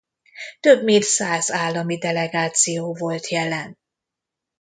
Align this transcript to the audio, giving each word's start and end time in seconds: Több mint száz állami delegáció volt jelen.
Több 0.59 0.83
mint 0.83 1.03
száz 1.03 1.51
állami 1.51 1.97
delegáció 1.97 2.93
volt 2.95 3.27
jelen. 3.27 3.77